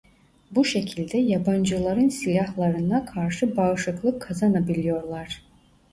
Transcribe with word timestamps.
Bu 0.51 0.65
şekilde 0.65 1.17
yabancıların 1.17 2.09
silahlarına 2.09 3.05
karşı 3.05 3.57
bağışıklık 3.57 4.21
kazanabiliyorlar. 4.21 5.41